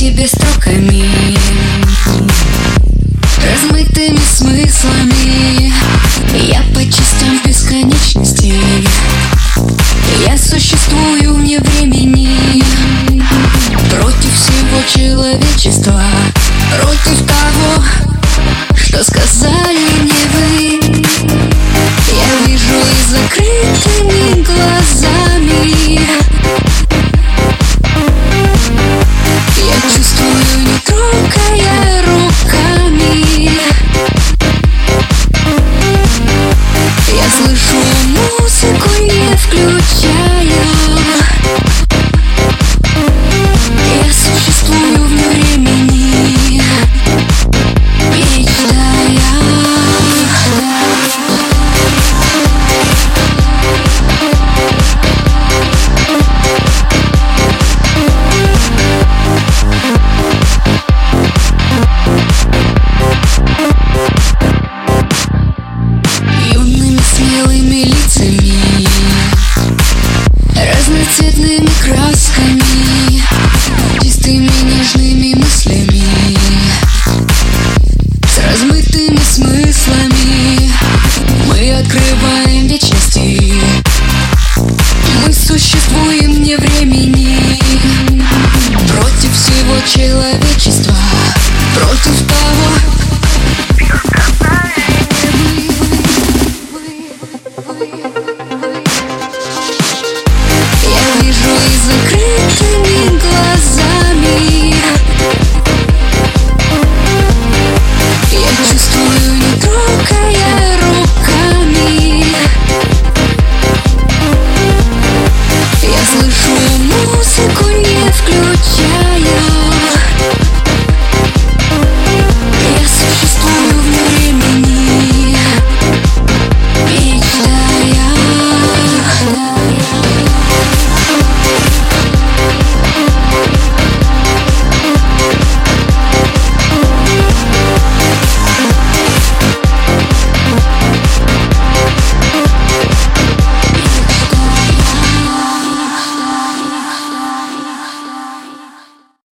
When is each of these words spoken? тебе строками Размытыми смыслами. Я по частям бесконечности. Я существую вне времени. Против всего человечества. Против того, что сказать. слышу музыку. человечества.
тебе 0.00 0.26
строками 0.26 1.04
Размытыми 3.36 4.16
смыслами. 4.16 5.74
Я 6.48 6.62
по 6.74 6.82
частям 6.82 7.38
бесконечности. 7.44 8.54
Я 10.24 10.38
существую 10.38 11.34
вне 11.34 11.58
времени. 11.58 12.64
Против 13.90 14.34
всего 14.34 14.80
человечества. 14.88 16.02
Против 16.80 17.18
того, 17.26 17.84
что 18.74 19.04
сказать. 19.04 19.59
слышу 37.40 37.76
музыку. 38.06 38.49
человечества. 89.86 90.99